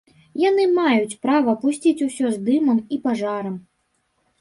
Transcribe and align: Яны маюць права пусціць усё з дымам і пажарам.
Яны 0.43 0.63
маюць 0.77 1.19
права 1.27 1.55
пусціць 1.65 2.05
усё 2.09 2.35
з 2.35 2.43
дымам 2.51 2.83
і 2.95 3.03
пажарам. 3.09 3.55